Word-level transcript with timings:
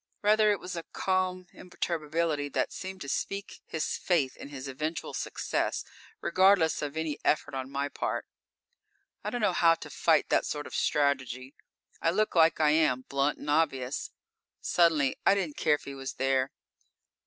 Rather, 0.23 0.51
it 0.51 0.59
was 0.59 0.75
a 0.75 0.81
calm 0.81 1.45
imperturbability 1.53 2.49
that 2.49 2.73
seemed 2.73 2.99
to 3.01 3.07
speak 3.07 3.61
his 3.67 3.97
faith 3.97 4.35
in 4.35 4.49
his 4.49 4.67
eventual 4.67 5.13
success, 5.13 5.83
regardless 6.21 6.81
of 6.81 6.97
any 6.97 7.19
effort 7.23 7.53
on 7.53 7.69
my 7.69 7.87
part. 7.87 8.25
I 9.23 9.29
don't 9.29 9.41
know 9.41 9.53
how 9.53 9.75
to 9.75 9.91
fight 9.91 10.29
that 10.29 10.47
sort 10.47 10.65
of 10.65 10.73
strategy. 10.73 11.53
I 12.01 12.09
look 12.09 12.33
like 12.33 12.59
I 12.59 12.71
am: 12.71 13.03
blunt 13.09 13.37
and 13.37 13.47
obvious. 13.51 14.09
Suddenly 14.59 15.17
I 15.23 15.35
didn't 15.35 15.57
care 15.57 15.75
if 15.75 15.83
he 15.83 15.93
was 15.93 16.13
there. 16.13 16.49